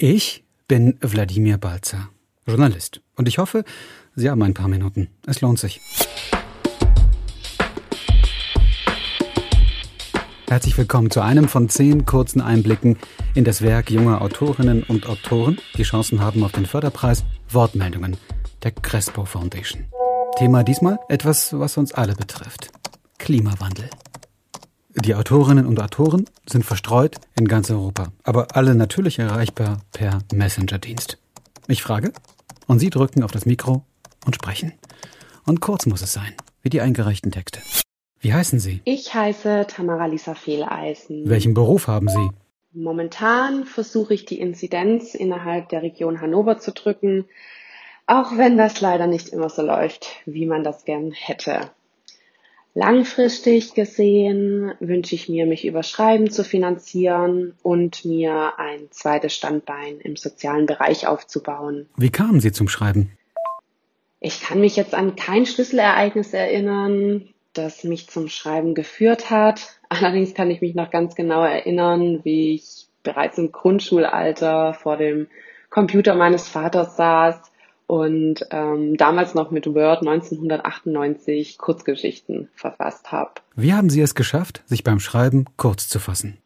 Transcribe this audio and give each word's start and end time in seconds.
Ich 0.00 0.44
bin 0.68 0.96
Wladimir 1.00 1.58
Balzer, 1.58 2.10
Journalist. 2.46 3.00
Und 3.16 3.26
ich 3.26 3.38
hoffe, 3.38 3.64
Sie 4.14 4.30
haben 4.30 4.40
ein 4.44 4.54
paar 4.54 4.68
Minuten. 4.68 5.08
Es 5.26 5.40
lohnt 5.40 5.58
sich. 5.58 5.80
Herzlich 10.46 10.78
willkommen 10.78 11.10
zu 11.10 11.20
einem 11.20 11.48
von 11.48 11.68
zehn 11.68 12.06
kurzen 12.06 12.40
Einblicken 12.40 12.96
in 13.34 13.42
das 13.42 13.60
Werk 13.60 13.90
junger 13.90 14.22
Autorinnen 14.22 14.84
und 14.84 15.08
Autoren, 15.08 15.58
die 15.76 15.82
Chancen 15.82 16.20
haben 16.20 16.44
auf 16.44 16.52
den 16.52 16.66
Förderpreis 16.66 17.24
Wortmeldungen 17.50 18.16
der 18.62 18.70
Crespo 18.70 19.24
Foundation. 19.24 19.86
Thema 20.36 20.62
diesmal 20.62 21.00
etwas, 21.08 21.58
was 21.58 21.76
uns 21.76 21.90
alle 21.90 22.14
betrifft. 22.14 22.70
Klimawandel. 23.18 23.90
Die 25.04 25.14
Autorinnen 25.14 25.66
und 25.66 25.80
Autoren 25.80 26.28
sind 26.46 26.64
verstreut 26.64 27.16
in 27.38 27.46
ganz 27.46 27.70
Europa, 27.70 28.12
aber 28.24 28.48
alle 28.54 28.74
natürlich 28.74 29.20
erreichbar 29.20 29.80
per 29.92 30.20
Messenger-Dienst. 30.32 31.18
Ich 31.68 31.82
frage 31.82 32.12
und 32.66 32.80
Sie 32.80 32.90
drücken 32.90 33.22
auf 33.22 33.30
das 33.30 33.46
Mikro 33.46 33.84
und 34.26 34.34
sprechen. 34.34 34.72
Und 35.46 35.60
kurz 35.60 35.86
muss 35.86 36.02
es 36.02 36.12
sein, 36.12 36.34
wie 36.62 36.68
die 36.68 36.80
eingereichten 36.80 37.30
Texte. 37.30 37.60
Wie 38.18 38.34
heißen 38.34 38.58
Sie? 38.58 38.80
Ich 38.84 39.14
heiße 39.14 39.66
Tamara 39.68 40.06
Lisa 40.06 40.34
Fehleisen. 40.34 41.28
Welchen 41.28 41.54
Beruf 41.54 41.86
haben 41.86 42.08
Sie? 42.08 42.30
Momentan 42.72 43.64
versuche 43.64 44.14
ich 44.14 44.24
die 44.24 44.40
Inzidenz 44.40 45.14
innerhalb 45.14 45.68
der 45.68 45.82
Region 45.82 46.20
Hannover 46.20 46.58
zu 46.58 46.72
drücken, 46.72 47.26
auch 48.06 48.36
wenn 48.36 48.58
das 48.58 48.80
leider 48.80 49.06
nicht 49.06 49.28
immer 49.28 49.48
so 49.48 49.62
läuft, 49.62 50.08
wie 50.26 50.46
man 50.46 50.64
das 50.64 50.84
gern 50.84 51.12
hätte. 51.12 51.70
Langfristig 52.78 53.74
gesehen 53.74 54.72
wünsche 54.78 55.16
ich 55.16 55.28
mir, 55.28 55.46
mich 55.46 55.66
über 55.66 55.82
Schreiben 55.82 56.30
zu 56.30 56.44
finanzieren 56.44 57.54
und 57.64 58.04
mir 58.04 58.52
ein 58.56 58.86
zweites 58.90 59.34
Standbein 59.34 59.98
im 59.98 60.14
sozialen 60.14 60.66
Bereich 60.66 61.08
aufzubauen. 61.08 61.88
Wie 61.96 62.10
kamen 62.10 62.38
Sie 62.38 62.52
zum 62.52 62.68
Schreiben? 62.68 63.10
Ich 64.20 64.40
kann 64.40 64.60
mich 64.60 64.76
jetzt 64.76 64.94
an 64.94 65.16
kein 65.16 65.44
Schlüsselereignis 65.44 66.32
erinnern, 66.32 67.28
das 67.52 67.82
mich 67.82 68.08
zum 68.08 68.28
Schreiben 68.28 68.76
geführt 68.76 69.28
hat. 69.28 69.80
Allerdings 69.88 70.34
kann 70.34 70.48
ich 70.52 70.60
mich 70.60 70.76
noch 70.76 70.92
ganz 70.92 71.16
genau 71.16 71.42
erinnern, 71.42 72.20
wie 72.22 72.54
ich 72.54 72.86
bereits 73.02 73.38
im 73.38 73.50
Grundschulalter 73.50 74.72
vor 74.74 74.96
dem 74.96 75.26
Computer 75.68 76.14
meines 76.14 76.46
Vaters 76.46 76.96
saß 76.96 77.40
und 77.88 78.46
ähm, 78.50 78.98
damals 78.98 79.34
noch 79.34 79.50
mit 79.50 79.66
Word 79.66 80.06
1998 80.06 81.56
Kurzgeschichten 81.56 82.50
verfasst 82.54 83.10
habe. 83.10 83.32
Wie 83.56 83.72
haben 83.72 83.88
Sie 83.88 84.02
es 84.02 84.14
geschafft, 84.14 84.62
sich 84.66 84.84
beim 84.84 85.00
Schreiben 85.00 85.46
kurz 85.56 85.88
zu 85.88 85.98
fassen? 85.98 86.36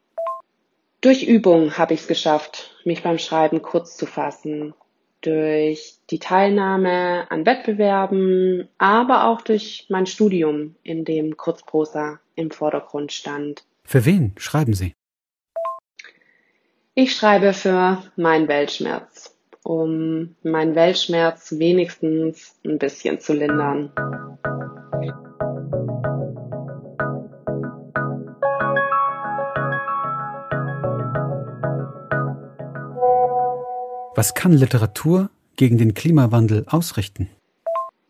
Durch 1.01 1.23
Übung 1.23 1.77
habe 1.77 1.93
ich 1.93 1.99
es 1.99 2.07
geschafft, 2.07 2.71
mich 2.85 3.03
beim 3.03 3.19
Schreiben 3.19 3.61
kurz 3.61 3.97
zu 3.97 4.05
fassen. 4.05 4.73
Durch 5.19 5.95
die 6.09 6.19
Teilnahme 6.19 7.29
an 7.29 7.45
Wettbewerben, 7.45 8.69
aber 8.77 9.25
auch 9.25 9.41
durch 9.41 9.85
mein 9.89 10.05
Studium, 10.05 10.75
in 10.81 11.03
dem 11.03 11.35
Kurzprosa 11.35 12.19
im 12.35 12.51
Vordergrund 12.51 13.11
stand. 13.11 13.65
Für 13.83 14.05
wen 14.05 14.33
schreiben 14.37 14.73
Sie? 14.73 14.95
Ich 16.95 17.15
schreibe 17.15 17.51
für 17.51 18.01
meinen 18.15 18.47
Weltschmerz 18.47 19.32
um 19.63 20.35
meinen 20.43 20.75
Weltschmerz 20.75 21.55
wenigstens 21.57 22.55
ein 22.65 22.77
bisschen 22.77 23.19
zu 23.19 23.33
lindern. 23.33 23.91
Was 34.15 34.35
kann 34.35 34.53
Literatur 34.53 35.29
gegen 35.55 35.77
den 35.77 35.93
Klimawandel 35.93 36.65
ausrichten? 36.69 37.29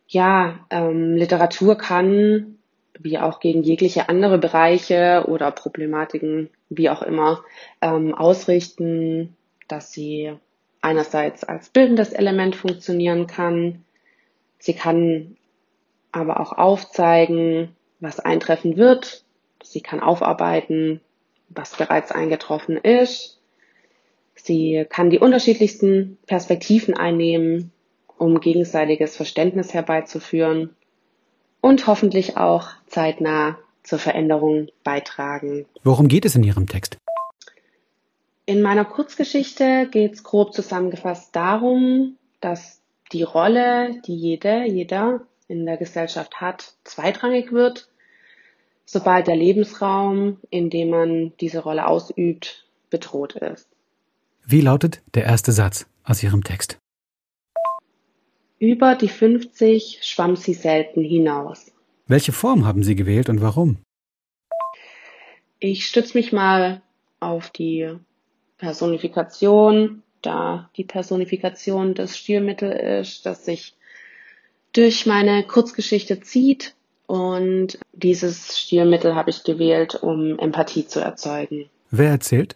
Ja, 0.07 0.59
ähm, 0.69 1.15
Literatur 1.15 1.75
kann, 1.77 2.57
wie 2.99 3.17
auch 3.17 3.39
gegen 3.39 3.63
jegliche 3.63 4.09
andere 4.09 4.37
Bereiche 4.37 5.25
oder 5.27 5.49
Problematiken, 5.51 6.49
wie 6.69 6.89
auch 6.89 7.01
immer, 7.01 7.43
ähm, 7.81 8.13
ausrichten, 8.13 9.35
dass 9.67 9.91
sie 9.91 10.33
einerseits 10.83 11.43
als 11.43 11.69
bildendes 11.69 12.11
Element 12.11 12.55
funktionieren 12.55 13.25
kann. 13.27 13.83
Sie 14.59 14.73
kann 14.73 15.37
aber 16.11 16.39
auch 16.39 16.53
aufzeigen, 16.53 17.75
was 17.99 18.19
eintreffen 18.19 18.77
wird. 18.77 19.23
Sie 19.63 19.81
kann 19.81 20.01
aufarbeiten, 20.01 21.01
was 21.49 21.75
bereits 21.75 22.11
eingetroffen 22.11 22.77
ist. 22.77 23.39
Sie 24.35 24.85
kann 24.89 25.09
die 25.09 25.19
unterschiedlichsten 25.19 26.17
Perspektiven 26.27 26.95
einnehmen, 26.95 27.71
um 28.17 28.39
gegenseitiges 28.41 29.15
Verständnis 29.15 29.73
herbeizuführen 29.73 30.75
und 31.61 31.87
hoffentlich 31.87 32.35
auch 32.35 32.69
zeitnah 32.87 33.57
zur 33.83 33.99
Veränderung 33.99 34.67
beitragen. 34.83 35.65
Worum 35.83 36.07
geht 36.07 36.25
es 36.25 36.35
in 36.35 36.43
Ihrem 36.43 36.67
Text? 36.67 36.97
In 38.45 38.61
meiner 38.61 38.83
Kurzgeschichte 38.83 39.87
geht 39.89 40.13
es 40.13 40.23
grob 40.23 40.53
zusammengefasst 40.53 41.33
darum, 41.33 42.17
dass 42.41 42.81
die 43.13 43.23
Rolle, 43.23 44.01
die 44.05 44.15
jede, 44.15 44.65
jeder 44.65 45.25
in 45.47 45.65
der 45.65 45.77
Gesellschaft 45.77 46.41
hat, 46.41 46.73
zweitrangig 46.83 47.53
wird, 47.53 47.89
sobald 48.85 49.27
der 49.27 49.37
Lebensraum, 49.37 50.39
in 50.49 50.69
dem 50.69 50.89
man 50.89 51.33
diese 51.39 51.59
Rolle 51.59 51.87
ausübt, 51.87 52.67
bedroht 52.89 53.35
ist. 53.35 53.69
Wie 54.45 54.59
lautet 54.59 55.01
der 55.13 55.23
erste 55.23 55.53
Satz 55.53 55.87
aus 56.03 56.21
Ihrem 56.21 56.43
Text? 56.43 56.77
Über 58.59 58.95
die 58.95 59.07
50 59.07 59.99
schwamm 60.01 60.35
sie 60.35 60.53
selten 60.53 61.03
hinaus. 61.03 61.71
Welche 62.07 62.33
Form 62.33 62.65
haben 62.65 62.83
Sie 62.83 62.95
gewählt 62.95 63.29
und 63.29 63.41
warum? 63.41 63.77
Ich 65.59 65.85
stütze 65.85 66.17
mich 66.17 66.33
mal 66.33 66.81
auf 67.21 67.49
die 67.49 67.97
Personifikation, 68.57 70.03
da 70.21 70.69
die 70.77 70.83
Personifikation 70.83 71.93
das 71.93 72.17
Stilmittel 72.17 72.71
ist, 72.71 73.25
das 73.25 73.45
sich 73.45 73.75
durch 74.71 75.05
meine 75.05 75.43
Kurzgeschichte 75.43 76.19
zieht. 76.21 76.75
Und 77.05 77.77
dieses 77.91 78.57
Stilmittel 78.57 79.15
habe 79.15 79.29
ich 79.29 79.43
gewählt, 79.43 79.95
um 79.95 80.39
Empathie 80.39 80.87
zu 80.87 80.99
erzeugen. 80.99 81.69
Wer 81.91 82.11
erzählt? 82.11 82.55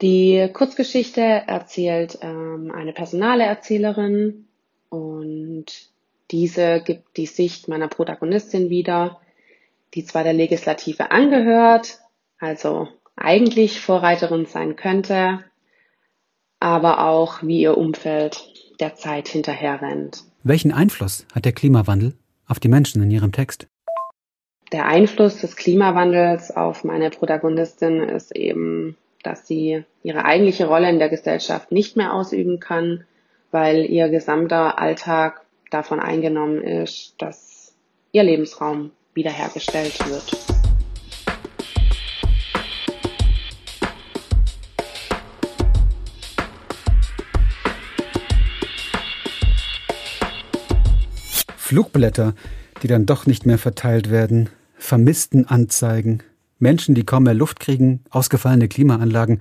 Die 0.00 0.48
Kurzgeschichte 0.52 1.20
erzählt 1.20 2.18
ähm, 2.22 2.72
eine 2.74 2.92
personale 2.92 3.44
Erzählerin 3.44 4.46
und 4.88 5.66
diese 6.30 6.80
gibt 6.80 7.16
die 7.18 7.26
Sicht 7.26 7.68
meiner 7.68 7.88
Protagonistin 7.88 8.70
wieder, 8.70 9.20
die 9.92 10.04
zwar 10.04 10.24
der 10.24 10.32
Legislative 10.32 11.10
angehört, 11.10 11.98
also 12.38 12.88
eigentlich 13.20 13.80
Vorreiterin 13.80 14.46
sein 14.46 14.76
könnte, 14.76 15.44
aber 16.58 17.06
auch 17.06 17.42
wie 17.42 17.60
ihr 17.60 17.76
Umfeld 17.76 18.40
der 18.80 18.94
Zeit 18.94 19.28
hinterherrennt. 19.28 20.24
Welchen 20.42 20.72
Einfluss 20.72 21.26
hat 21.34 21.44
der 21.44 21.52
Klimawandel 21.52 22.14
auf 22.46 22.60
die 22.60 22.68
Menschen 22.68 23.02
in 23.02 23.10
ihrem 23.10 23.32
Text? 23.32 23.66
Der 24.72 24.86
Einfluss 24.86 25.40
des 25.40 25.56
Klimawandels 25.56 26.50
auf 26.50 26.84
meine 26.84 27.10
Protagonistin 27.10 28.00
ist 28.00 28.34
eben, 28.34 28.96
dass 29.22 29.46
sie 29.46 29.84
ihre 30.02 30.24
eigentliche 30.24 30.66
Rolle 30.66 30.88
in 30.88 30.98
der 30.98 31.08
Gesellschaft 31.08 31.72
nicht 31.72 31.96
mehr 31.96 32.14
ausüben 32.14 32.60
kann, 32.60 33.04
weil 33.50 33.84
ihr 33.84 34.08
gesamter 34.08 34.78
Alltag 34.78 35.42
davon 35.70 36.00
eingenommen 36.00 36.62
ist, 36.62 37.14
dass 37.18 37.74
ihr 38.12 38.22
Lebensraum 38.22 38.92
wiederhergestellt 39.14 39.98
wird. 40.08 40.59
Flugblätter, 51.70 52.34
die 52.82 52.88
dann 52.88 53.06
doch 53.06 53.26
nicht 53.26 53.46
mehr 53.46 53.56
verteilt 53.56 54.10
werden, 54.10 54.48
vermissten 54.76 55.46
Anzeigen, 55.46 56.20
Menschen, 56.58 56.96
die 56.96 57.04
kaum 57.04 57.22
mehr 57.22 57.34
Luft 57.34 57.60
kriegen, 57.60 58.00
ausgefallene 58.10 58.66
Klimaanlagen. 58.66 59.40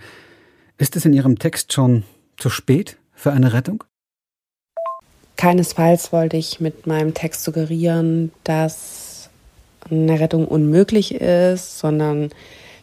Ist 0.77 0.95
es 0.95 1.05
in 1.05 1.13
Ihrem 1.13 1.39
Text 1.39 1.73
schon 1.73 2.03
zu 2.37 2.51
spät 2.51 2.97
für 3.15 3.31
eine 3.31 3.53
Rettung? 3.53 3.83
Keinesfalls 5.37 6.13
wollte 6.13 6.37
ich 6.37 6.59
mit 6.59 6.85
meinem 6.85 7.15
Text 7.15 7.43
suggerieren, 7.45 8.31
dass 8.43 9.31
eine 9.89 10.19
Rettung 10.19 10.47
unmöglich 10.47 11.15
ist, 11.15 11.79
sondern 11.79 12.29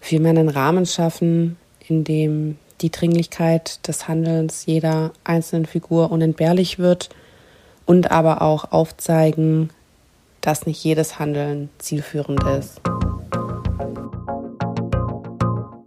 vielmehr 0.01 0.31
einen 0.31 0.49
Rahmen 0.49 0.87
schaffen, 0.87 1.57
in 1.87 2.03
dem 2.03 2.59
die 2.81 2.91
Dringlichkeit 2.91 3.87
des 3.87 4.09
Handelns 4.09 4.67
jeder 4.67 5.13
einzelnen 5.23 5.67
Figur 5.67 6.11
unentbehrlich 6.11 6.81
wird– 6.81 7.11
und 7.87 8.11
aber 8.11 8.43
auch 8.43 8.73
aufzeigen, 8.73 9.71
dass 10.41 10.67
nicht 10.67 10.85
jedes 10.85 11.19
Handeln 11.19 11.71
zielführend 11.79 12.43
ist. 12.45 12.81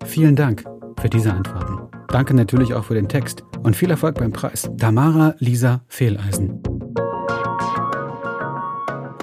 Vielen 0.05 0.35
Dank 0.35 0.65
für 0.99 1.09
diese 1.09 1.31
Antworten. 1.31 1.79
Danke 2.07 2.33
natürlich 2.33 2.73
auch 2.73 2.83
für 2.83 2.95
den 2.95 3.07
Text 3.07 3.43
und 3.61 3.75
viel 3.75 3.91
Erfolg 3.91 4.15
beim 4.15 4.33
Preis. 4.33 4.69
Tamara 4.77 5.35
Lisa 5.37 5.81
Fehleisen. 5.87 6.63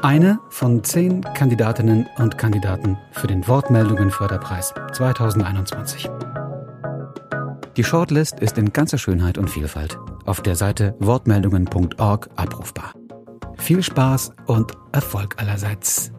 Eine 0.02 0.38
von 0.50 0.84
zehn 0.84 1.23
Kandidatinnen 1.34 2.06
und 2.19 2.38
Kandidaten 2.38 2.96
für 3.11 3.26
den 3.26 3.46
Wortmeldungen 3.49 4.12
Förderpreis 4.12 4.73
2021. 4.93 6.08
Die 7.76 7.84
Shortlist 7.84 8.40
ist 8.40 8.56
in 8.56 8.73
ganzer 8.73 8.96
Schönheit 8.96 9.37
und 9.37 9.50
Vielfalt 9.50 9.99
auf 10.25 10.40
der 10.40 10.56
Seite 10.56 10.96
wortmeldungen.org 10.99 12.31
abrufbar. 12.34 12.94
Viel 13.58 13.82
Spaß 13.82 14.32
und 14.46 14.73
Erfolg 14.93 15.34
allerseits. 15.38 16.11